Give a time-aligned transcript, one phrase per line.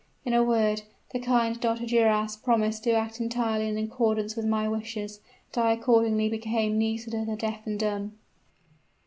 [0.25, 0.81] In a word,
[1.13, 1.85] the kind Dr.
[1.85, 5.19] Duras promised to act entirely in accordance with my wishes;
[5.53, 8.13] and I accordingly became Nisida the deaf and dumb!"